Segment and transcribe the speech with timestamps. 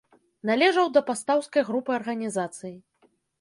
[0.49, 2.73] Належаў да пастаўскай групы арганізацыі.